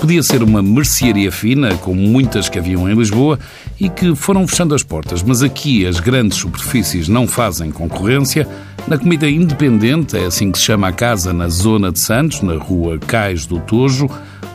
[0.00, 3.38] Podia ser uma mercearia fina, como muitas que haviam em Lisboa,
[3.80, 8.46] e que foram fechando as portas, mas aqui as grandes superfícies não fazem concorrência.
[8.86, 12.54] Na comida independente, é assim que se chama a casa na zona de Santos, na
[12.54, 14.08] rua Cais do Tojo,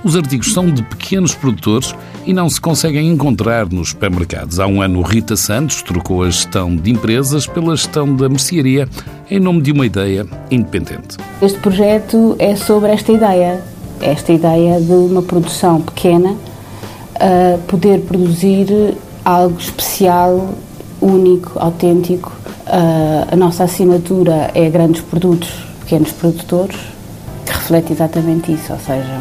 [0.04, 1.94] os artigos são de pequenos produtores
[2.26, 4.60] e não se conseguem encontrar nos supermercados.
[4.60, 8.88] Há um ano, Rita Santos trocou a gestão de empresas pela gestão da mercearia
[9.30, 11.18] em nome de uma ideia independente.
[11.42, 13.64] Este projeto é sobre esta ideia,
[14.02, 20.50] esta ideia de uma produção pequena uh, poder produzir algo especial,
[21.00, 22.32] único, autêntico.
[22.68, 25.50] Uh, a nossa assinatura é grandes produtos,
[25.82, 26.78] pequenos produtores,
[27.46, 29.20] que reflete exatamente isso, ou seja,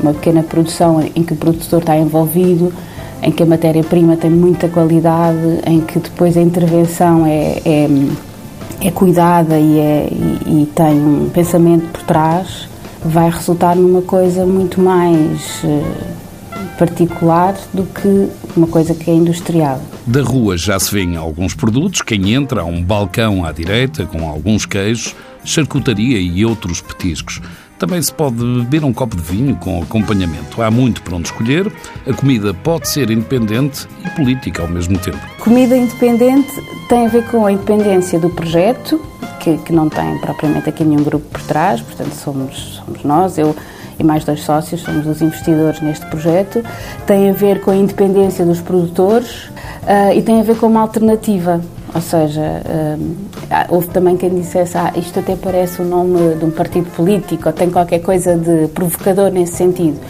[0.00, 2.72] uma pequena produção em que o produtor está envolvido,
[3.22, 7.88] em que a matéria-prima tem muita qualidade, em que depois a intervenção é, é,
[8.82, 12.68] é cuidada e, é, e, e, tem um pensamento por trás,
[13.04, 16.14] vai resultar numa coisa muito mais eh,
[16.78, 19.80] particular do que uma coisa que é industrial.
[20.06, 22.00] Da rua já se vêem alguns produtos.
[22.02, 27.40] Quem entra há um balcão à direita com alguns queijos, charcutaria e outros petiscos.
[27.84, 30.62] Também se pode beber um copo de vinho com acompanhamento.
[30.62, 31.70] Há muito para onde escolher.
[32.06, 35.18] A comida pode ser independente e política ao mesmo tempo.
[35.38, 36.50] Comida independente
[36.88, 38.98] tem a ver com a independência do projeto,
[39.38, 43.36] que, que não tem propriamente aqui nenhum grupo por trás, portanto somos, somos nós.
[43.36, 43.54] Eu
[43.98, 46.64] e mais dois sócios, somos os investidores neste projeto,
[47.06, 49.44] tem a ver com a independência dos produtores
[49.82, 51.60] uh, e tem a ver com uma alternativa.
[51.94, 56.50] Ou seja, uh, houve também quem dissesse ah, isto até parece o nome de um
[56.50, 60.00] partido político ou tem qualquer coisa de provocador nesse sentido.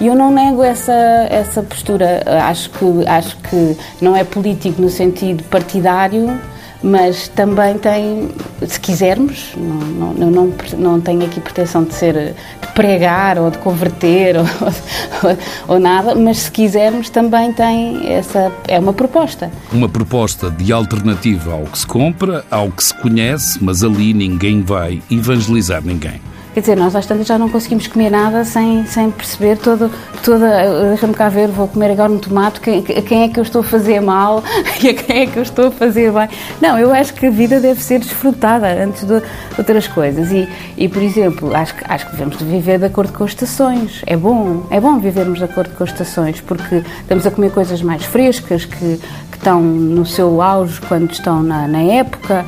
[0.00, 0.92] E eu não nego essa,
[1.30, 2.22] essa postura.
[2.48, 6.40] Acho que, acho que não é político no sentido partidário,
[6.82, 8.30] mas também tem,
[8.66, 12.34] se quisermos, não, não, não, não tenho aqui pretensão de ser
[12.74, 14.42] pregar ou de converter ou,
[15.22, 15.38] ou,
[15.68, 19.50] ou, nada, mas se quisermos também tem essa é uma proposta.
[19.72, 24.62] Uma proposta de alternativa ao que se compra, ao que se conhece, mas ali ninguém
[24.62, 26.20] vai evangelizar ninguém.
[26.54, 29.90] Quer dizer, nós às tantas já não conseguimos comer nada sem, sem perceber todo,
[30.22, 30.88] toda.
[30.88, 33.64] Deixa-me cá ver, vou comer agora um tomate, quem, quem é que eu estou a
[33.64, 34.40] fazer mal
[34.80, 36.28] e a quem é que eu estou a fazer bem.
[36.60, 39.20] Não, eu acho que a vida deve ser desfrutada antes de
[39.58, 40.30] outras coisas.
[40.30, 44.02] E, e por exemplo, acho que, acho que devemos viver de acordo com as estações.
[44.06, 47.82] É bom, é bom vivermos de acordo com as estações, porque estamos a comer coisas
[47.82, 49.00] mais frescas, que,
[49.32, 52.44] que estão no seu auge quando estão na, na época.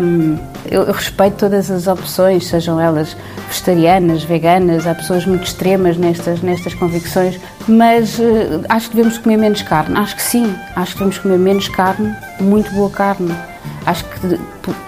[0.00, 3.16] Um, eu, respeito todas as opções, sejam elas
[3.48, 7.38] vegetarianas, veganas, há pessoas muito extremas nestas, nestas convicções,
[7.68, 9.96] mas uh, acho que devemos comer menos carne.
[9.96, 13.34] Acho que sim, acho que devemos comer menos carne, muito boa carne.
[13.86, 14.38] Acho que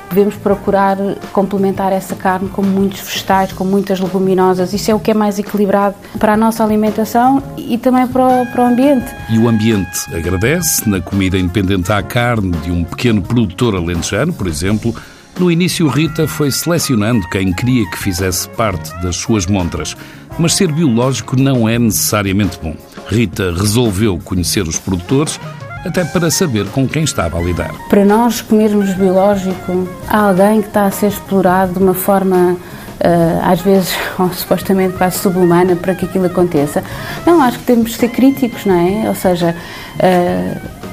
[0.08, 0.96] devemos procurar
[1.32, 4.72] complementar essa carne com muitos vegetais, com muitas leguminosas.
[4.72, 8.46] Isso é o que é mais equilibrado para a nossa alimentação e também para o,
[8.46, 9.06] para o ambiente.
[9.28, 14.46] E o ambiente agradece na comida independente à carne de um pequeno produtor alentejano, por
[14.46, 14.94] exemplo,
[15.38, 19.96] no início, Rita foi selecionando quem queria que fizesse parte das suas montras,
[20.38, 22.74] mas ser biológico não é necessariamente bom.
[23.06, 25.38] Rita resolveu conhecer os produtores
[25.84, 27.72] até para saber com quem estava a lidar.
[27.88, 32.56] Para nós comermos biológico, há alguém que está a ser explorado de uma forma
[32.96, 36.82] Uh, às vezes, ou, supostamente quase subhumana, para que aquilo aconteça.
[37.26, 39.06] Não, acho que temos de ser críticos, não é?
[39.06, 39.54] Ou seja,
[39.96, 40.85] uh,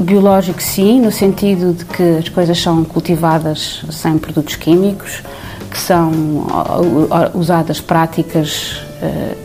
[0.00, 5.22] biológico sim, no sentido de que as coisas são cultivadas sem produtos químicos,
[5.70, 6.46] que são
[7.34, 9.36] usadas práticas eh,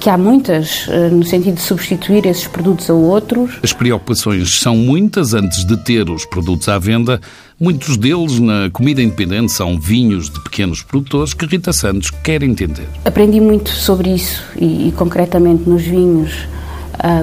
[0.00, 3.58] que, há muitas no sentido de substituir esses produtos a outros.
[3.62, 7.20] As preocupações são muitas antes de ter os produtos à venda.
[7.58, 12.86] Muitos deles na comida independente são vinhos de pequenos produtores que Rita Santos quer entender.
[13.04, 16.46] Aprendi muito sobre isso e, e concretamente nos vinhos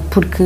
[0.09, 0.43] porque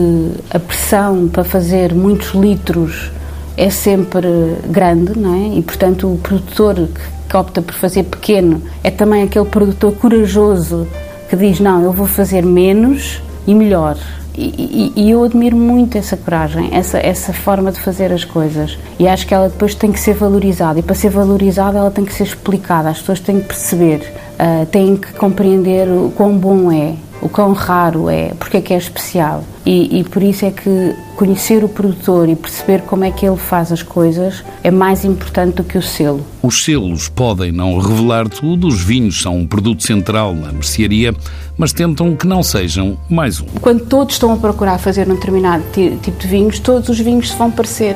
[0.52, 3.12] a pressão para fazer muitos litros
[3.58, 4.28] é sempre
[4.70, 5.58] grande, não é?
[5.58, 6.88] E portanto o produtor
[7.30, 10.88] que opta por fazer pequeno é também aquele produtor corajoso
[11.30, 13.98] que diz não, eu vou fazer menos e melhor.
[14.36, 18.78] E, e, e, eu admiro muito essa coragem, essa, essa forma de fazer as coisas.
[18.98, 20.80] E acho que ela depois tem que ser valorizada.
[20.80, 22.90] E para ser valorizada, ela tem que ser explicada.
[22.90, 27.54] As pessoas têm que perceber, uh, têm que compreender o quão bom é o quão
[27.54, 29.44] raro é, porque é que é especial.
[29.66, 33.38] E, e, por isso é que conhecer o produtor e perceber como é que ele
[33.38, 36.20] faz as coisas é mais importante do que o selo.
[36.42, 41.16] Os selos podem não revelar tudo, os vinhos são um produto central na mercearia,
[41.58, 43.46] mas tentam que não sejam mais um.
[43.62, 47.38] Quando todos estão a procurar fazer um determinado tipo de vinhos, todos os vinhos se
[47.38, 47.96] vão parecer.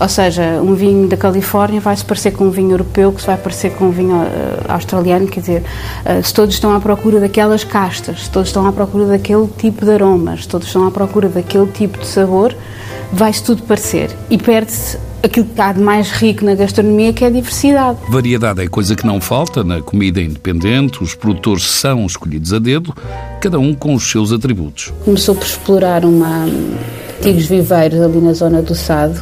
[0.00, 3.26] Ou seja, um vinho da Califórnia vai se parecer com um vinho europeu, que se
[3.26, 4.28] vai parecer com um vinho uh,
[4.68, 8.72] australiano, quer dizer, uh, se todos estão à procura daquelas castas, se todos estão à
[8.72, 12.54] procura daquele tipo de aromas, se todos estão à procura daquele tipo de sabor,
[13.12, 17.26] vai-se tudo parecer e perde-se aquilo que há de mais rico na gastronomia, que é
[17.26, 17.98] a diversidade.
[18.08, 22.94] Variedade é coisa que não falta na comida independente, os produtores são escolhidos a dedo,
[23.40, 24.92] cada um com os seus atributos.
[25.04, 26.46] Começou por explorar uma
[27.18, 29.20] antigos viveiros ali na zona do Sado,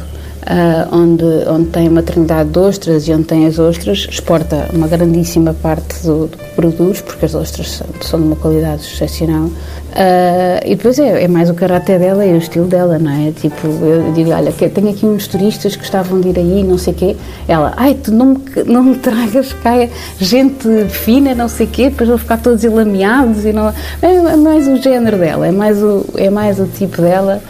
[0.91, 5.53] onde, onde tem uma trindade de ostras e onde tem as ostras, exporta uma grandíssima
[5.53, 9.49] parte do, do que produz, porque as ostras são, são de uma qualidade excepcional.
[9.97, 13.31] Uh, e depois é, é, mais o caráter dela e o estilo dela, não é?
[13.31, 16.93] Tipo, eu digo, olha, tenho aqui uns turistas que estavam de ir aí, não sei
[16.93, 17.17] o quê.
[17.47, 19.73] Ela, ai, tu não me, não me tragas cá
[20.19, 23.73] gente fina, não sei o quê, depois vão ficar todos ilameados e não...
[24.01, 27.41] É, é mais o género dela, é mais o, é mais o tipo dela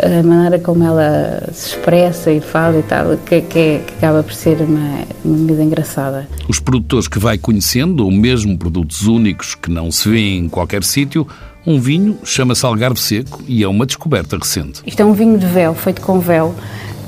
[0.00, 4.32] a maneira como ela se expressa e fala e tal, que, que, que acaba por
[4.32, 6.28] ser uma, uma vida engraçada.
[6.48, 10.84] Os produtores que vai conhecendo, ou mesmo produtos únicos que não se vêem em qualquer
[10.84, 11.26] sítio,
[11.66, 14.82] um vinho chama-se Algarve Seco e é uma descoberta recente.
[14.86, 16.54] Isto é um vinho de véu, feito com véu.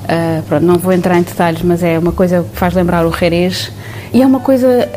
[0.03, 3.11] Uh, pronto, não vou entrar em detalhes, mas é uma coisa que faz lembrar o
[3.11, 3.71] Jerez
[4.13, 4.87] e é uma coisa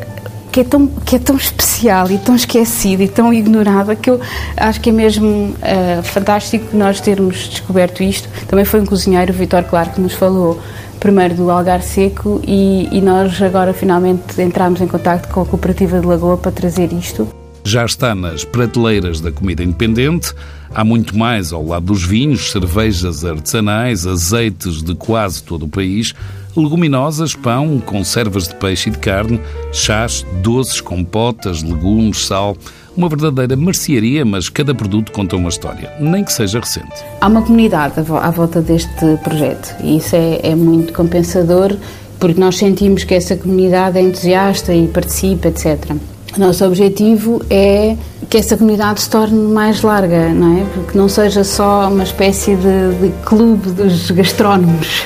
[0.50, 4.20] que é tão, que é tão especial e tão esquecida e tão ignorada que eu
[4.56, 8.28] acho que é mesmo uh, fantástico nós termos descoberto isto.
[8.46, 10.60] Também foi um cozinheiro, o Vitor Claro, que nos falou
[10.98, 16.00] primeiro do Algar Seco e, e nós agora finalmente entramos em contato com a Cooperativa
[16.00, 17.28] de Lagoa para trazer isto.
[17.64, 20.32] Já está nas prateleiras da comida independente.
[20.74, 26.14] Há muito mais ao lado dos vinhos, cervejas artesanais, azeites de quase todo o país
[26.60, 29.40] leguminosas, pão, conservas de peixe e de carne,
[29.72, 32.56] chás, doces, compotas, legumes, sal.
[32.96, 37.04] Uma verdadeira mercearia, mas cada produto conta uma história, nem que seja recente.
[37.20, 41.76] Há uma comunidade à volta deste projeto e isso é, é muito compensador
[42.18, 45.94] porque nós sentimos que essa comunidade é entusiasta e participa, etc.
[46.36, 47.96] Nosso objetivo é
[48.28, 50.64] que essa comunidade se torne mais larga, não é?
[50.74, 55.04] Porque não seja só uma espécie de, de clube dos gastrónomos.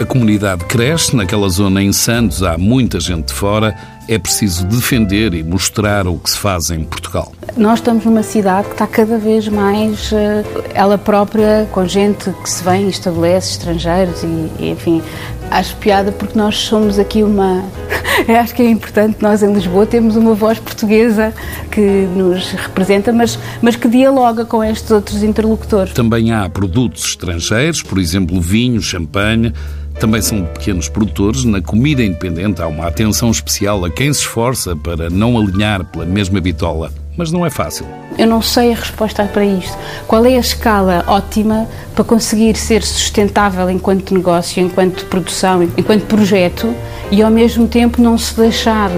[0.00, 3.76] A comunidade cresce, naquela zona em Santos há muita gente de fora,
[4.08, 7.30] é preciso defender e mostrar o que se faz em Portugal.
[7.56, 12.48] Nós estamos numa cidade que está cada vez mais eh, ela própria, com gente que
[12.48, 15.02] se vem estabelece, estrangeiros e, enfim,
[15.50, 17.64] acho piada porque nós somos aqui uma
[18.40, 21.32] acho que é importante nós em Lisboa temos uma voz portuguesa
[21.70, 25.92] que nos representa, mas, mas que dialoga com estes outros interlocutores.
[25.92, 29.52] Também há produtos estrangeiros, por exemplo, vinho, champanhe.
[29.98, 31.44] Também são pequenos produtores.
[31.44, 36.04] Na comida independente há uma atenção especial a quem se esforça para não alinhar pela
[36.04, 37.84] mesma bitola mas não é fácil.
[38.16, 39.76] Eu não sei a resposta para isto.
[40.06, 46.72] Qual é a escala ótima para conseguir ser sustentável enquanto negócio, enquanto produção, enquanto projeto
[47.10, 48.90] e ao mesmo tempo não se deixar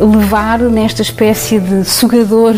[0.00, 2.54] levar nesta espécie de sugador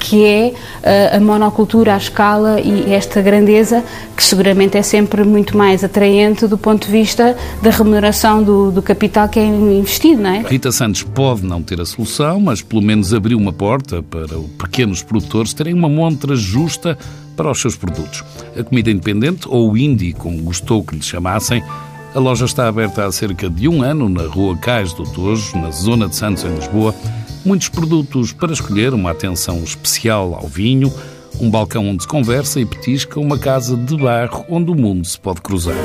[0.00, 3.84] que é eh, a monocultura à escala e esta grandeza,
[4.16, 8.82] que seguramente é sempre muito mais atraente do ponto de vista da remuneração do, do
[8.82, 10.42] capital que é investido, não é?
[10.42, 14.50] Rita Santos pode não ter a solução, mas pelo menos abriu uma porta para os
[14.58, 16.96] pequenos produtores terem uma montra justa
[17.36, 18.24] para os seus produtos.
[18.58, 21.62] A comida independente, ou indie, como gostou que lhe chamassem,
[22.14, 25.70] a loja está aberta há cerca de um ano na Rua Cais do Tojo, na
[25.70, 26.94] zona de Santos, em Lisboa.
[27.44, 30.92] Muitos produtos para escolher, uma atenção especial ao vinho,
[31.40, 35.18] um balcão onde se conversa e petisca, uma casa de barro onde o mundo se
[35.18, 35.76] pode cruzar.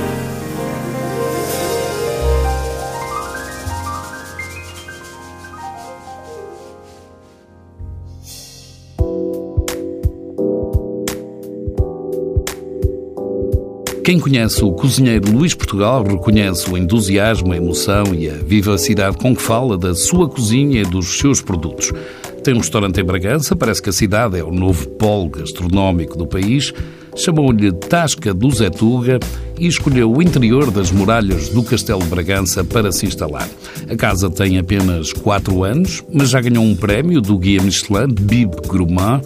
[14.03, 19.33] Quem conhece o cozinheiro Luís Portugal reconhece o entusiasmo, a emoção e a vivacidade com
[19.33, 21.93] que fala da sua cozinha e dos seus produtos.
[22.43, 26.27] Tem um restaurante em Bragança, parece que a cidade é o novo polo gastronómico do
[26.27, 26.73] país.
[27.15, 29.19] Chamou-lhe Tasca do Zetuga
[29.57, 33.47] e escolheu o interior das muralhas do Castelo de Bragança para se instalar.
[33.89, 38.51] A casa tem apenas 4 anos, mas já ganhou um prémio do Guia Michelin Bib
[38.67, 39.21] Gourmand,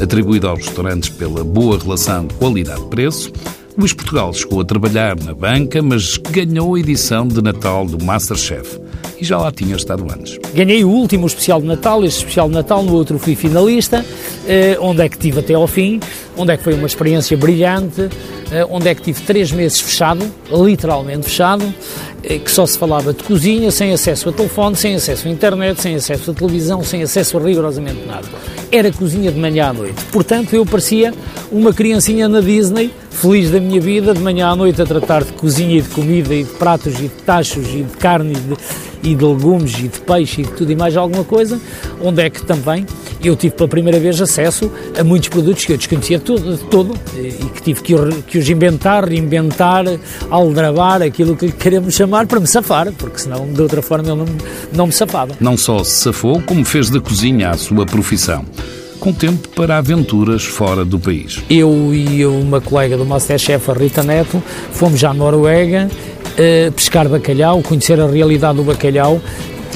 [0.00, 3.30] atribuído aos restaurantes pela boa relação qualidade-preço.
[3.76, 8.78] Luís Portugal chegou a trabalhar na banca, mas ganhou a edição de Natal do Masterchef.
[9.18, 10.38] E já lá tinha estado antes.
[10.52, 14.04] Ganhei o último especial de Natal, este especial de Natal, no outro fui finalista,
[14.46, 16.00] eh, onde é que tive até ao fim,
[16.36, 18.10] onde é que foi uma experiência brilhante,
[18.50, 21.64] eh, onde é que tive três meses fechado, literalmente fechado,
[22.24, 25.80] eh, que só se falava de cozinha, sem acesso a telefone, sem acesso à internet,
[25.80, 28.28] sem acesso à televisão, sem acesso a rigorosamente nada.
[28.72, 30.02] Era cozinha de manhã à noite.
[30.10, 31.12] Portanto, eu parecia
[31.52, 35.32] uma criancinha na Disney, feliz da minha vida, de manhã à noite a tratar de
[35.34, 39.10] cozinha e de comida e de pratos e de tachos e de carne e de,
[39.10, 41.60] e de legumes e de peixe e de tudo e mais alguma coisa,
[42.00, 42.86] onde é que também
[43.28, 47.32] eu tive pela primeira vez acesso a muitos produtos que eu desconhecia todo, todo e
[47.32, 47.94] que tive que,
[48.26, 49.84] que os inventar, reinventar,
[50.30, 54.26] aldrabar, aquilo que queremos chamar, para me safar, porque senão de outra forma eu não,
[54.72, 55.34] não me safava.
[55.40, 58.44] Não só se safou, como fez da cozinha a sua profissão
[59.02, 61.42] com tempo para aventuras fora do país.
[61.50, 65.90] Eu e uma colega do Masterchef, a Rita Neto, fomos à Noruega
[66.32, 69.20] uh, pescar bacalhau, conhecer a realidade do bacalhau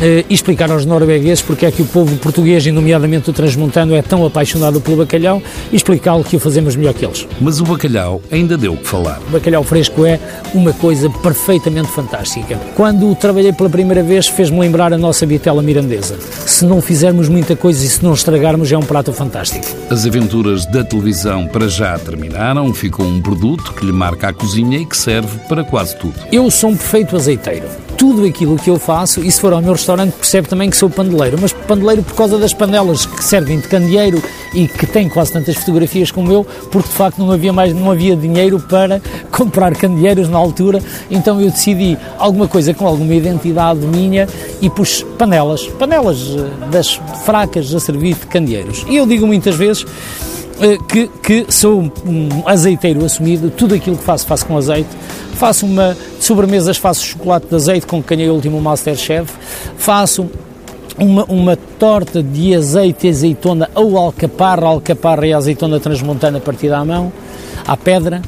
[0.00, 4.03] e explicar aos noruegueses porque é que o povo português, e nomeadamente o transmontano, é
[4.03, 7.26] tão apaixonado pelo bacalhau e explicá-lo que o fazemos melhor que eles.
[7.41, 9.21] Mas o bacalhau ainda deu o que falar.
[9.29, 10.19] O bacalhau fresco é
[10.55, 12.59] uma coisa perfeitamente fantástica.
[12.75, 16.19] Quando o trabalhei pela primeira vez, fez-me lembrar a nossa vitela mirandesa.
[16.47, 19.67] Se não fizermos muita coisa e se não estragarmos, é um prato fantástico.
[19.91, 24.79] As aventuras da televisão para já terminaram, ficou um produto que lhe marca a cozinha
[24.79, 26.15] e que serve para quase tudo.
[26.31, 29.73] Eu sou um perfeito azeiteiro tudo aquilo que eu faço, e se for ao meu
[29.73, 33.69] restaurante percebe também que sou pandeleiro, mas pandeleiro por causa das panelas que servem de
[33.69, 34.23] candeeiro
[34.55, 37.91] e que têm quase tantas fotografias como eu, porque de facto não havia mais, não
[37.91, 39.00] havia dinheiro para
[39.33, 44.29] comprar candeeiros na altura, então eu decidi alguma coisa com alguma identidade minha
[44.61, 48.85] e pus panelas, panelas eh, das fracas a servir de candeeiros.
[48.88, 49.85] E eu digo muitas vezes
[50.88, 54.88] que, que sou um azeiteiro assumido, tudo aquilo que faço, faço com azeite.
[55.34, 59.30] Faço uma de sobremesas, faço chocolate de azeite com que ganhei o último Masterchef.
[59.76, 60.30] Faço
[60.98, 66.84] uma, uma torta de azeite e azeitona ou alcaparra, alcaparra e azeitona transmontana partida à
[66.84, 67.12] mão,
[67.66, 68.22] à pedra.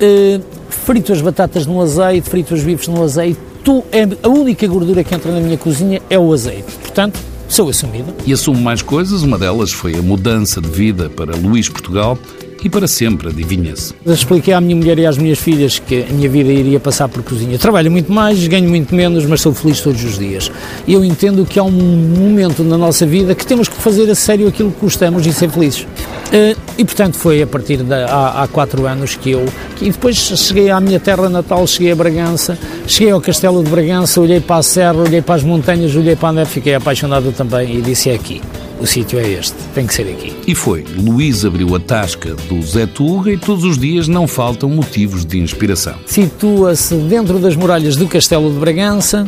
[0.00, 3.38] Uh, frito as batatas no azeite, frito os bifes no azeite.
[3.62, 6.72] Tu, é, a única gordura que entra na minha cozinha é o azeite.
[6.80, 8.14] Portanto, sou assumido.
[8.26, 12.18] E assumo mais coisas, uma delas foi a mudança de vida para Luís Portugal
[12.62, 13.94] e para sempre, adivinha-se.
[14.04, 17.22] Expliquei à minha mulher e às minhas filhas que a minha vida iria passar por
[17.22, 17.56] cozinha.
[17.58, 20.50] Trabalho muito mais, ganho muito menos, mas sou feliz todos os dias.
[20.86, 24.14] E eu entendo que há um momento na nossa vida que temos que fazer a
[24.14, 25.86] sério aquilo que gostamos e ser felizes.
[26.32, 29.46] Eh, e portanto foi a partir de há, há quatro anos que eu
[29.80, 34.20] e depois cheguei à minha terra natal, cheguei a Bragança, cheguei ao Castelo de Bragança,
[34.20, 37.78] olhei para a serra, olhei para as montanhas, olhei para a neve, fiquei apaixonado também
[37.78, 38.42] e disse é aqui
[38.80, 40.34] o sítio é este, tem que ser aqui.
[40.46, 40.84] E foi.
[40.96, 45.38] Luís abriu a tasca do Zé Tuga e todos os dias não faltam motivos de
[45.38, 45.96] inspiração.
[46.06, 49.26] Situa-se dentro das muralhas do Castelo de Bragança,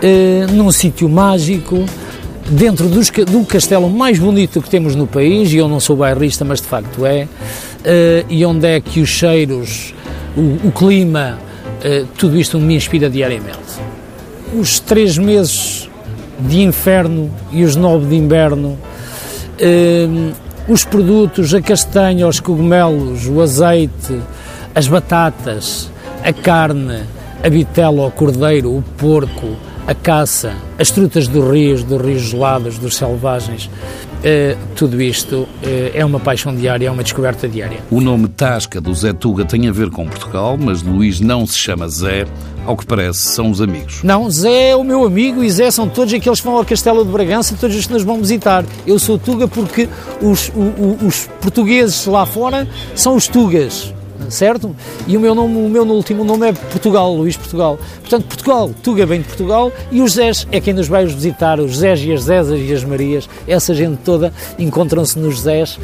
[0.00, 1.84] eh, num sítio mágico,
[2.50, 6.44] dentro dos, do castelo mais bonito que temos no país, e eu não sou bairrista,
[6.44, 7.28] mas de facto é,
[7.84, 9.94] eh, e onde é que os cheiros,
[10.36, 11.38] o, o clima,
[11.82, 13.56] eh, tudo isto me inspira diariamente.
[14.58, 15.88] Os três meses
[16.38, 18.78] de inferno e os nove de inverno,
[19.58, 20.06] eh,
[20.68, 24.20] os produtos, a castanha, os cogumelos, o azeite,
[24.74, 25.90] as batatas,
[26.22, 27.02] a carne,
[27.42, 32.78] a vitela, o cordeiro, o porco, a caça, as trutas dos rios, dos rios gelados,
[32.78, 33.70] dos selvagens,
[34.24, 37.78] eh, tudo isto eh, é uma paixão diária, é uma descoberta diária.
[37.90, 41.56] O nome Tasca do Zé Tuga tem a ver com Portugal, mas Luís não se
[41.56, 42.26] chama Zé,
[42.66, 44.02] ao que parece são os amigos.
[44.02, 47.04] Não, Zé é o meu amigo e Zé são todos aqueles que vão ao Castelo
[47.04, 48.64] de Bragança, todos os que nos vão visitar.
[48.84, 49.88] Eu sou Tuga porque
[50.20, 53.94] os, os, os portugueses lá fora são os Tugas
[54.28, 54.74] certo?
[55.06, 57.78] E o meu nome, o meu último nome é Portugal, Luís Portugal.
[58.00, 61.78] Portanto, Portugal, Tuga vem de Portugal e os Zés é quem nos vai visitar, os
[61.78, 65.80] Zés e as Zésas e as Marias, essa gente toda encontram-se nos Zés uh,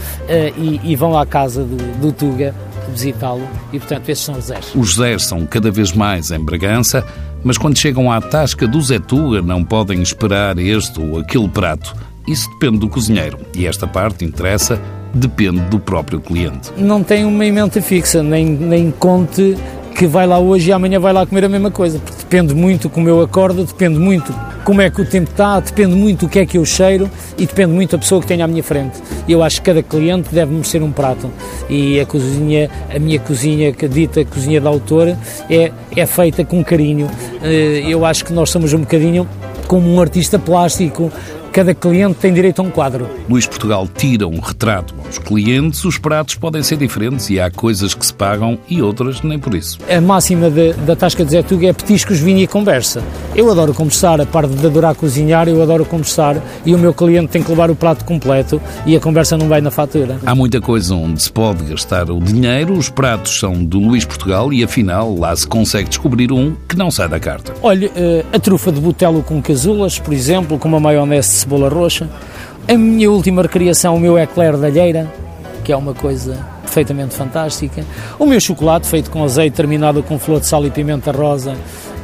[0.56, 2.54] e, e, vão à casa do, do Tuga
[2.92, 4.72] visitá-lo e, portanto, esses são os Zés.
[4.74, 7.04] Os Zés são cada vez mais em Bragança,
[7.42, 11.94] mas quando chegam à tasca do Zé Tuga não podem esperar este ou aquele prato.
[12.26, 14.80] Isso depende do cozinheiro e esta parte interessa
[15.14, 16.70] depende do próprio cliente.
[16.76, 19.56] Não tem uma emenda fixa, nem, nem conte
[19.92, 22.00] que vai lá hoje e amanhã vai lá comer a mesma coisa.
[22.18, 26.26] Depende muito como eu acordo, depende muito como é que o tempo está, depende muito
[26.26, 28.62] o que é que eu cheiro e depende muito da pessoa que tenho à minha
[28.62, 29.00] frente.
[29.28, 31.30] Eu acho que cada cliente deve merecer um prato
[31.68, 35.16] e a cozinha, a minha cozinha, que dita cozinha da autor,
[35.50, 37.08] é, é feita com carinho.
[37.42, 39.28] Eh, eu acho que nós somos um bocadinho
[39.66, 41.12] como um artista plástico
[41.52, 43.06] cada cliente tem direito a um quadro.
[43.28, 47.92] Luís Portugal tira um retrato aos clientes, os pratos podem ser diferentes e há coisas
[47.94, 49.78] que se pagam e outras nem por isso.
[49.88, 53.02] A máxima de, da Tasca de Zé Tuga é petiscos, vinho e conversa.
[53.36, 57.28] Eu adoro conversar, a parte de adorar cozinhar, eu adoro conversar e o meu cliente
[57.28, 60.18] tem que levar o prato completo e a conversa não vai na fatura.
[60.24, 64.52] Há muita coisa onde se pode gastar o dinheiro, os pratos são do Luís Portugal
[64.52, 67.52] e afinal lá se consegue descobrir um que não sai da carta.
[67.62, 72.08] Olha, eh, a trufa de botelo com casulas, por exemplo, com uma maionese cebola roxa,
[72.68, 75.12] A minha última recriação, o meu eclair da alheira,
[75.64, 77.84] que é uma coisa perfeitamente fantástica.
[78.18, 81.54] O meu chocolate feito com azeite terminado com flor de sal e pimenta rosa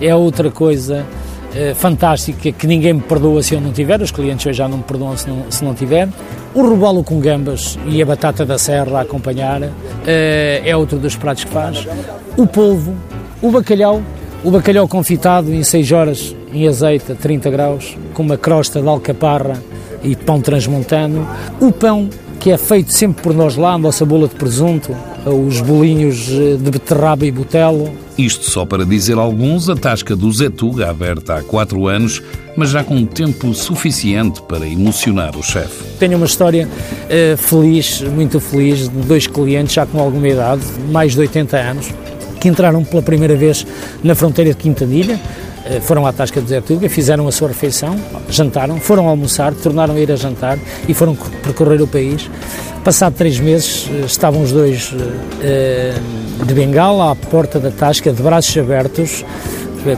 [0.00, 1.06] é outra coisa
[1.54, 4.78] eh, fantástica que ninguém me perdoa se eu não tiver, os clientes hoje já não
[4.78, 6.08] me perdoam se não, se não tiver.
[6.54, 9.62] O robalo com gambas e a batata da serra a acompanhar
[10.06, 11.86] eh, é outro dos pratos que faz.
[12.36, 12.94] O polvo,
[13.40, 14.02] o bacalhau,
[14.44, 18.88] o bacalhau confitado em 6 horas em azeite a 30 graus, com uma crosta de
[18.88, 19.62] alcaparra
[20.02, 21.28] e pão transmontano.
[21.60, 24.94] O pão que é feito sempre por nós lá, a nossa bola de presunto,
[25.26, 27.90] os bolinhos eh, de beterraba e botelo.
[28.16, 32.22] Isto só para dizer alguns, a tasca do Zetuga, aberta há quatro anos,
[32.56, 35.84] mas já com tempo suficiente para emocionar o chefe.
[35.98, 41.12] Tenho uma história uh, feliz, muito feliz, de dois clientes já com alguma idade, mais
[41.12, 41.88] de 80 anos,
[42.40, 43.66] que entraram pela primeira vez
[44.02, 45.20] na fronteira de Quintadilha,
[45.82, 47.96] foram à Tasca do Zetuga, fizeram a sua refeição,
[48.28, 50.58] jantaram, foram almoçar, tornaram a ir a jantar
[50.88, 52.30] e foram percorrer o país.
[52.84, 54.94] Passado três meses, eh, estavam os dois
[55.42, 55.94] eh,
[56.44, 59.24] de bengala à porta da Tasca, de braços abertos,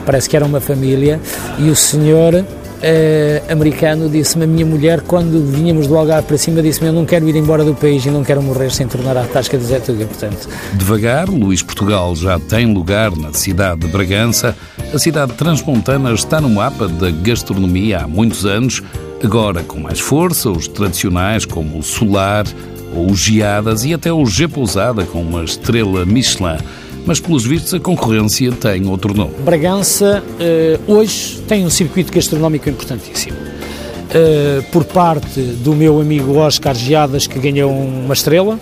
[0.05, 1.21] parece que era uma família,
[1.59, 2.45] e o senhor
[2.81, 7.05] uh, americano disse-me, a minha mulher, quando vinhamos do Algarve para cima, disse-me, eu não
[7.05, 9.79] quero ir embora do país e não quero morrer sem tornar à tasca de Zé
[9.81, 10.49] Tuga, portanto.
[10.75, 14.57] Devagar, Luís Portugal já tem lugar na cidade de Bragança.
[14.93, 18.83] A cidade transmontana está no mapa da gastronomia há muitos anos,
[19.23, 22.47] agora com mais força, os tradicionais como o Solar,
[22.95, 26.59] ou Geadas e até o G Pousada com uma estrela Michelin
[27.07, 29.33] mas pelos vistos a concorrência tem outro nome.
[29.45, 33.37] Bragança uh, hoje tem um circuito gastronómico importantíssimo.
[33.37, 38.59] Uh, por parte do meu amigo Oscar Geadas, que ganhou uma estrela,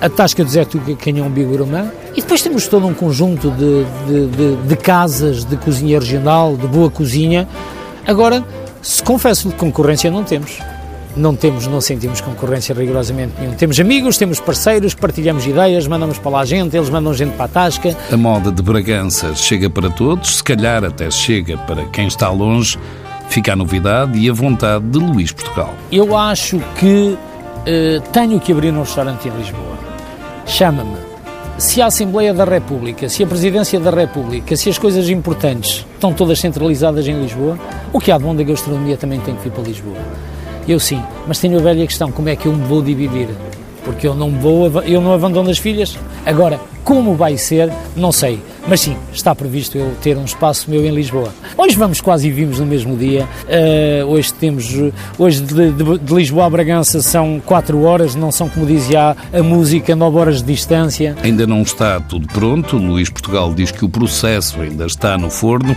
[0.00, 4.26] a Tasca de Zé Tuga, um bigoromã, e depois temos todo um conjunto de, de,
[4.26, 7.46] de, de casas de cozinha regional, de boa cozinha.
[8.06, 8.44] Agora,
[8.82, 10.58] se confesso de concorrência não temos
[11.16, 13.54] não temos, não sentimos concorrência rigorosamente nenhum.
[13.54, 17.48] Temos amigos, temos parceiros, partilhamos ideias, mandamos para lá gente, eles mandam gente para a
[17.48, 17.96] tasca.
[18.10, 22.78] A moda de Bragança chega para todos, se calhar até chega para quem está longe.
[23.28, 25.72] Fica a novidade e a vontade de Luís Portugal.
[25.92, 29.78] Eu acho que uh, tenho que abrir um restaurante em Lisboa.
[30.46, 30.96] Chama-me.
[31.56, 36.12] Se a Assembleia da República, se a Presidência da República, se as coisas importantes estão
[36.12, 37.58] todas centralizadas em Lisboa,
[37.92, 39.98] o que há de bom da gastronomia também tem que vir para Lisboa.
[40.70, 43.26] Eu sim, mas tenho a velha questão, como é que eu me vou dividir?
[43.84, 45.98] Porque eu não vou, eu não abandono as filhas.
[46.24, 48.40] Agora, como vai ser, não sei.
[48.68, 51.34] Mas sim, está previsto eu ter um espaço meu em Lisboa.
[51.58, 53.26] Hoje vamos quase e vimos no mesmo dia.
[53.48, 54.72] Uh, hoje temos,
[55.18, 59.42] hoje de, de, de, Lisboa a Bragança são 4 horas, não são como dizia a
[59.42, 61.16] música, 9 horas de distância.
[61.24, 62.76] Ainda não está tudo pronto.
[62.76, 65.74] Luís Portugal diz que o processo ainda está no forno.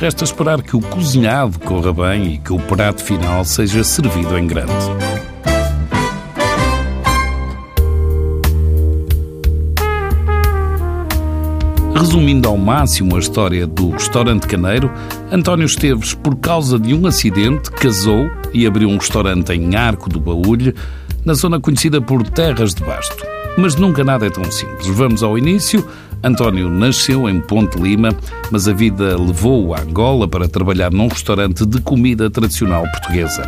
[0.00, 4.46] Resta esperar que o cozinhado corra bem e que o prato final seja servido em
[4.46, 4.72] grande.
[11.92, 14.88] Resumindo ao máximo a história do restaurante Caneiro,
[15.32, 20.20] António Esteves, por causa de um acidente, casou e abriu um restaurante em Arco do
[20.20, 20.72] Baúlho,
[21.24, 23.26] na zona conhecida por Terras de Basto.
[23.56, 24.86] Mas nunca nada é tão simples.
[24.86, 25.84] Vamos ao início.
[26.22, 28.08] António nasceu em Ponte Lima,
[28.50, 33.42] mas a vida levou-o a Angola para trabalhar num restaurante de comida tradicional portuguesa.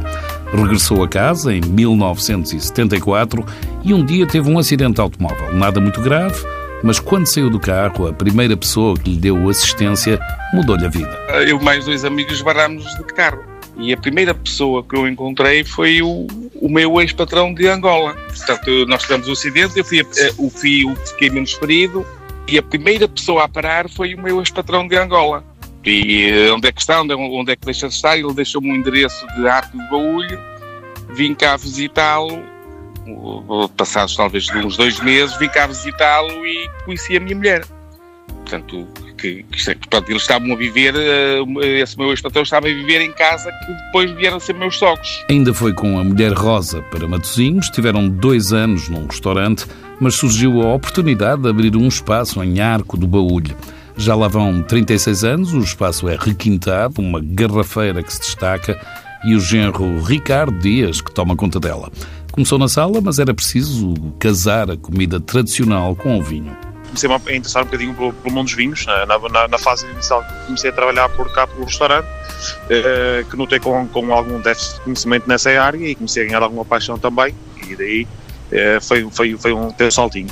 [0.53, 3.45] Regressou a casa em 1974
[3.85, 5.53] e um dia teve um acidente automóvel.
[5.53, 6.41] Nada muito grave,
[6.83, 10.21] mas quando saiu do carro, a primeira pessoa que lhe deu assistência
[10.55, 11.11] mudou-lhe a vida.
[11.47, 13.43] Eu mais dois amigos barramos de carro.
[13.77, 18.15] E a primeira pessoa que eu encontrei foi o, o meu ex-patrão de Angola.
[18.29, 22.05] Portanto, nós tivemos o um acidente, eu fui, eh, o fio fiquei menos ferido,
[22.51, 25.45] e a primeira pessoa a parar foi o meu ex-patrão de Angola.
[25.85, 28.19] E eh, onde é que está, onde é, onde é que deixa de estar?
[28.19, 30.39] Ele deixou-me um endereço de Arco de Baúlho,
[31.11, 32.43] vim cá visitá-lo,
[33.77, 37.65] passados talvez uns dois meses, vim cá visitá-lo e conheci a minha mulher.
[38.27, 38.87] Portanto,
[39.17, 43.13] que, que, portanto, eles estavam a viver, eh, esse meu ex-patrão estava a viver em
[43.13, 45.25] casa que depois vieram a ser meus sogros.
[45.31, 49.67] Ainda foi com a mulher Rosa para Matosinhos, tiveram dois anos num restaurante,
[50.01, 53.55] mas surgiu a oportunidade de abrir um espaço em Arco do Baúlho.
[53.97, 58.81] Já lá vão 36 anos, o espaço é requintado, uma garrafeira que se destaca
[59.25, 61.93] e o genro Ricardo Dias que toma conta dela.
[62.33, 66.57] Começou na sala, mas era preciso casar a comida tradicional com o vinho
[66.91, 68.87] comecei a interessar um bocadinho pelo, pelo mundo dos vinhos.
[68.87, 72.07] Na, na, na, fase inicial comecei a trabalhar por cá pelo restaurante,
[72.69, 76.43] eh, que notei com, com algum déficit de conhecimento nessa área e comecei a ganhar
[76.43, 77.35] alguma paixão também.
[77.69, 78.09] E daí
[78.53, 80.29] eh, foi, foi, foi um ter um saltinho.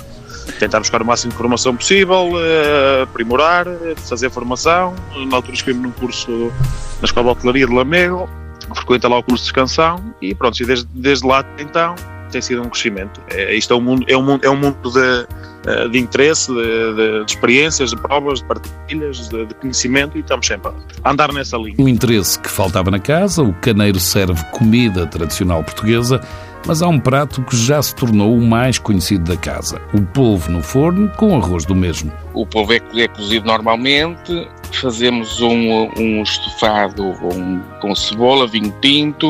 [0.58, 4.94] Tentar buscar o máximo de informação possível, eh, aprimorar, fazer formação.
[5.28, 6.52] Na altura escrevi num curso
[7.00, 8.28] na Escola de Hotelaria de Lamego
[8.74, 11.94] frequenta lá o curso de canção e pronto, e desde, desde lá então
[12.30, 13.22] tem sido um crescimento.
[13.30, 15.26] É, isto é um mundo, é um mundo, é um mundo de,
[15.66, 20.20] eh, de interesse, de, de, de, experiências, de provas, de partilhas, de, de, conhecimento e
[20.20, 20.70] estamos sempre
[21.02, 21.76] a andar nessa linha.
[21.78, 26.20] Um interesse que faltava na casa, o caneiro serve comida tradicional portuguesa,
[26.66, 30.50] mas há um prato que já se tornou o mais conhecido da casa, o polvo
[30.50, 32.12] no forno com arroz do mesmo.
[32.34, 39.28] O polvo é, é cozido normalmente, fazemos um, um estofado com, com cebola, vinho tinto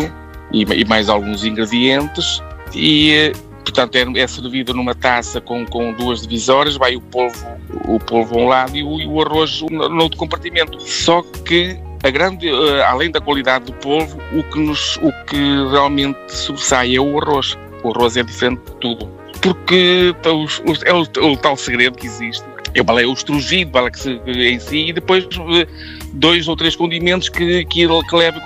[0.53, 2.43] e, e mais alguns ingredientes
[2.75, 3.33] e
[3.65, 7.47] portanto é, é, servido numa taça com, com duas divisórias, vai o polvo,
[7.87, 10.81] o polvo a um lado e o, e o arroz no outro compartimento.
[10.81, 15.37] Só que a grande, uh, além da qualidade do polvo, o que, nos, o que
[15.71, 17.59] realmente sobressai é o arroz.
[17.83, 19.11] O arroz é diferente de tudo.
[19.41, 22.45] Porque os, os, é o, o, tal segredo que existe.
[22.75, 25.67] É o, é o estrugido bala que se, em si e depois uh,
[26.13, 28.41] dois ou três condimentos que, que, que leva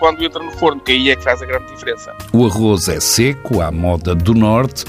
[0.00, 2.14] quando entra no forno, que aí é que faz a grande diferença.
[2.32, 4.84] O arroz é seco, à moda do norte,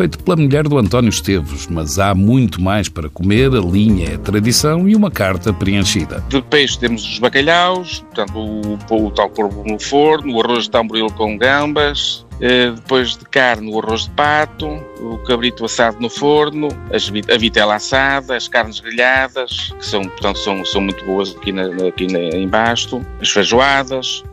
[0.00, 4.16] feito pela mulher do António Esteves, mas há muito mais para comer, a linha é
[4.16, 6.24] tradição e uma carta preenchida.
[6.26, 10.64] De peixe temos os bacalhaus, portanto o, o, o tal porco no forno, o arroz
[10.64, 14.66] de tamboril com gambas, eh, depois de carne, o arroz de pato,
[15.00, 20.64] o cabrito assado no forno, a vitela assada, as carnes grelhadas, que são, portanto, são,
[20.64, 24.24] são muito boas aqui, na, aqui na, em Basto, as feijoadas,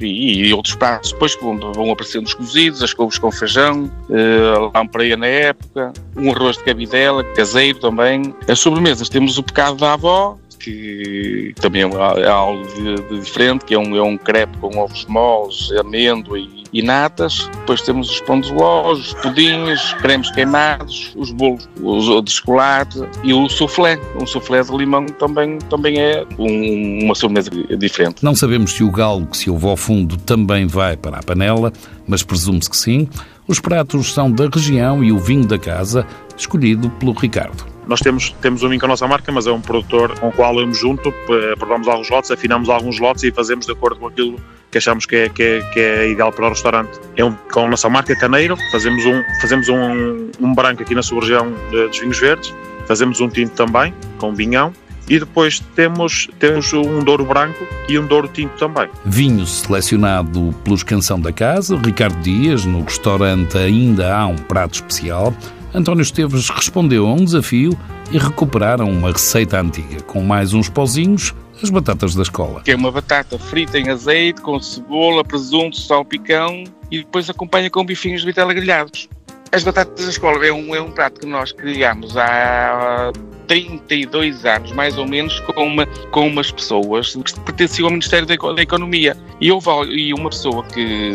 [0.00, 4.70] e, e, outros pratos depois vão, vão aparecendo os cozidos, as couves com feijão, uh,
[4.74, 8.34] lampreia na época, um arroz de cabidela, caseiro também.
[8.48, 13.64] As sobremesas temos o pecado da avó, que também é, é algo de, de diferente,
[13.64, 17.48] que é um, é um crepe com ovos moles, amêndoa e, e natas.
[17.60, 23.00] Depois temos os pão de ló, os pudins, cremes queimados, os bolos os, de chocolate
[23.22, 23.98] e o soufflé.
[24.20, 28.24] Um soufflé de limão também, também é um, uma sobremesa diferente.
[28.24, 31.72] Não sabemos se o galo que se ouve ao fundo também vai para a panela,
[32.06, 33.08] mas presume-se que sim.
[33.46, 36.06] Os pratos são da região e o vinho da casa,
[36.36, 37.71] escolhido pelo Ricardo.
[37.86, 40.32] Nós temos, temos um vinho com a nossa marca, mas é um produtor com o
[40.32, 43.98] qual eu me junto, eh, provamos alguns lotes, afinamos alguns lotes e fazemos de acordo
[43.98, 44.36] com aquilo
[44.70, 46.98] que achamos que é, que é, que é ideal para o restaurante.
[47.16, 51.02] É um, com a nossa marca Caneiro, fazemos um, fazemos um, um branco aqui na
[51.02, 52.54] sua região dos vinhos verdes,
[52.86, 54.72] fazemos um tinto também, com vinhão,
[55.08, 58.88] e depois temos, temos um Douro Branco e um Douro Tinto também.
[59.04, 65.34] Vinho selecionado pelos Canção da Casa, Ricardo Dias, no restaurante ainda há um prato especial.
[65.74, 67.78] António Esteves respondeu a um desafio
[68.10, 72.60] e recuperaram uma receita antiga, com mais uns pozinhos, as batatas da escola.
[72.62, 77.84] Que é uma batata frita em azeite, com cebola, presunto, salpicão e depois acompanha com
[77.84, 79.08] bifinhos de vitela grelhados.
[79.50, 83.10] As batatas da escola é um, é um prato que nós criamos há
[83.46, 88.34] 32 anos, mais ou menos, com, uma, com umas pessoas que pertenciam ao Ministério da,
[88.34, 89.16] da Economia.
[89.40, 91.10] E houve e uma pessoa que,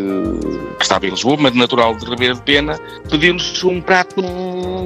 [0.78, 4.22] que, estava em Lisboa, mas natural de Ribeira de Pena, pediu-nos um prato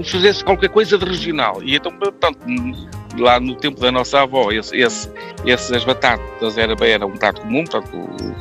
[0.04, 1.62] fizesse qualquer coisa de regional.
[1.64, 2.40] E então, portanto,
[3.18, 5.10] lá no tempo da nossa avó, esse, esse,
[5.46, 7.90] essas batatas era, era um prato comum, portanto,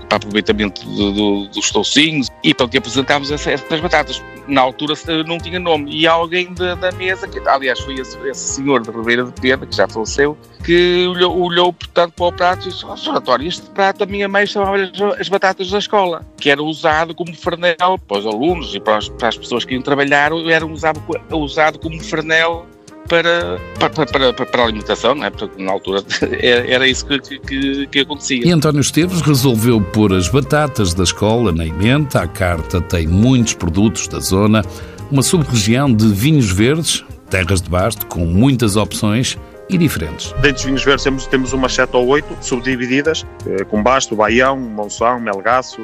[0.09, 4.23] para aproveitamento do, do, dos toucinhos, e portanto, apresentámos essas, batatas.
[4.49, 4.95] Na altura
[5.27, 8.91] não tinha nome, e alguém da, da mesa, que aliás foi esse, esse senhor de
[8.91, 12.85] Ribeira de Pena, que já faleceu, que olhou, olhou portanto, para o prato e disse:
[12.85, 14.77] oh, este prato a minha mãe chamava
[15.19, 19.09] as batatas da escola, que era usado como fernel para os alunos e para as,
[19.09, 22.67] para as pessoas que iam trabalhar, era usado, usado como fernel
[23.11, 25.31] para, para, para, para, a alimentação, não é?
[25.31, 26.03] Porque na altura
[26.40, 28.46] era isso que, que, que, acontecia.
[28.46, 32.20] E António Esteves resolveu pôr as batatas da escola na emenda.
[32.20, 34.64] A carta tem muitos produtos da zona,
[35.11, 39.37] uma sub-região de vinhos verdes, terras de basto, com muitas opções
[39.71, 40.33] e diferentes.
[40.33, 44.57] Dentro dos vinhos verdes temos, temos umas 7 ou 8 subdivididas, eh, com Basto, Baião,
[44.57, 45.83] Monção, Melgaço,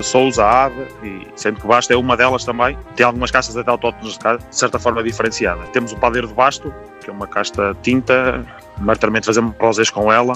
[0.00, 2.76] Souza, Ave, e sendo que Basto é uma delas também.
[2.96, 5.62] Tem algumas castas até autóctones de certa forma diferenciada.
[5.72, 8.44] Temos o Padeiro de Basto, que é uma casta tinta,
[8.78, 10.34] maioritariamente fazemos rosés com ela,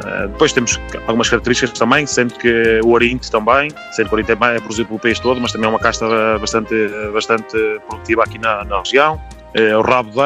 [0.00, 4.32] Uh, depois temos algumas características também, sendo que o Oriente também, sendo que o Oriente
[4.32, 6.06] é, é produzido pelo país todo, mas também é uma casta
[6.38, 6.74] bastante,
[7.12, 9.20] bastante produtiva aqui na, na região.
[9.78, 10.16] O Rabo de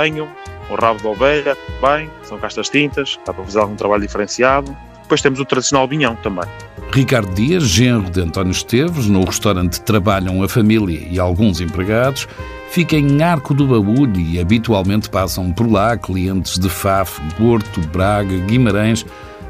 [0.71, 4.77] O rabo de ovelha, bem, são castas tintas, dá para fazer algum trabalho diferenciado.
[5.03, 6.49] Depois temos o tradicional vinhão também.
[6.93, 12.27] Ricardo Dias, genro de António Esteves, no restaurante trabalham a família e alguns empregados,
[12.71, 18.37] fica em Arco do Baúlho e habitualmente passam por lá clientes de Faf, Porto, Braga,
[18.47, 19.05] Guimarães,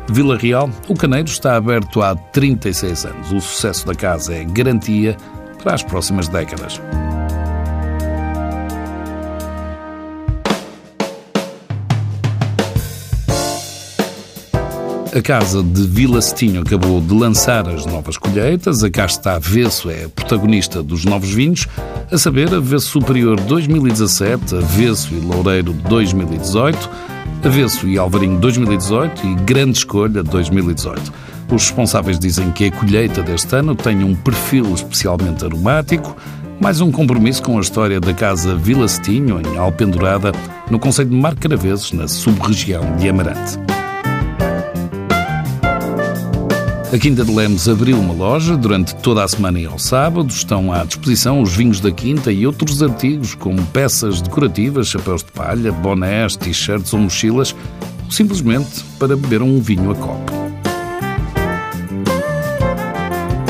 [0.08, 0.70] Vila Real.
[0.88, 3.32] O Caneiro está aberto há 36 anos.
[3.32, 5.16] O sucesso da casa é garantia
[5.62, 6.80] para as próximas décadas.
[15.14, 18.82] A casa de Vila Cetinho acabou de lançar as novas colheitas.
[18.82, 21.68] A Casta Avesso é protagonista dos novos vinhos,
[22.10, 26.90] a saber, Avesso Superior 2017, Avesso e Loureiro 2018,
[27.44, 31.12] Avesso e Alvarinho 2018 e Grande Escolha 2018.
[31.48, 36.16] Os responsáveis dizem que a colheita deste ano tem um perfil especialmente aromático,
[36.60, 40.32] mais um compromisso com a história da Casa Vila Cetinho, em Alpendurada,
[40.68, 43.73] no Conselho de Marcaravezes, na sub-região de Amarante.
[46.94, 50.28] A Quinta de Lemos abriu uma loja durante toda a semana e ao sábado.
[50.28, 55.32] Estão à disposição os vinhos da Quinta e outros artigos, como peças decorativas, chapéus de
[55.32, 57.52] palha, bonés, t-shirts ou mochilas,
[58.04, 60.32] ou simplesmente para beber um vinho a copo.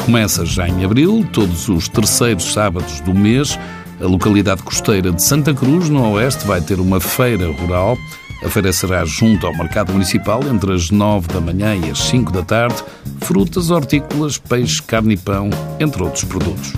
[0.06, 3.58] Começa já em abril, todos os terceiros sábados do mês.
[4.00, 7.98] A localidade costeira de Santa Cruz, no Oeste, vai ter uma feira rural
[8.44, 12.30] a feira será junto ao mercado municipal entre as 9 da manhã e as 5
[12.30, 12.76] da tarde.
[13.20, 15.48] Frutas, hortícolas, peixe, carne e pão,
[15.80, 16.74] entre outros produtos.